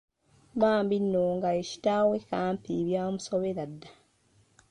Bambi 0.59 0.97
nno 1.01 1.23
nga 1.35 1.49
ye 1.55 1.63
kitaawe, 1.69 2.15
Kampi 2.29 2.73
byamusobera 2.87 3.63
dda. 3.71 3.89